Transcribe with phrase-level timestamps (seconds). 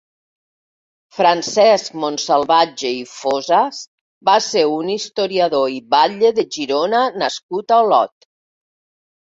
[1.17, 3.81] Francesc Montsalvatge i Fossas
[4.31, 8.31] va ser un historiador i batlle de Girona nascut a Olot.